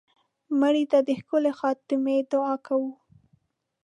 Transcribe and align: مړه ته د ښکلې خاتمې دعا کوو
مړه 0.59 0.83
ته 0.91 0.99
د 1.07 1.09
ښکلې 1.19 1.51
خاتمې 1.59 2.17
دعا 2.31 2.55
کوو 2.65 2.91